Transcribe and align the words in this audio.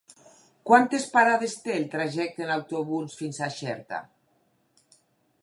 Quantes 0.69 1.03
parades 1.17 1.53
té 1.65 1.75
el 1.81 1.85
trajecte 1.91 2.45
en 2.47 2.55
autobús 2.57 3.19
fins 3.21 3.43
a 3.49 3.53
Xerta? 3.61 4.03